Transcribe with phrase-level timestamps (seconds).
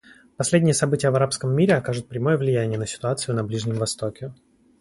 [0.35, 4.33] Последние события в арабском мире окажут прямое влияния на ситуацию на Ближнем Востоке.